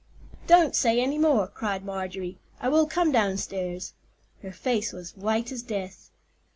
[0.47, 2.39] "Don't say any more!" cried Marjorie.
[2.59, 3.93] "I will come downstairs."
[4.41, 6.09] Her face was white as death.